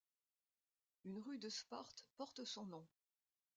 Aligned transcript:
Une 1.05 1.19
rue 1.19 1.37
de 1.37 1.47
Sparte 1.49 2.07
porte 2.17 2.43
son 2.43 2.65
nom. 2.65 2.87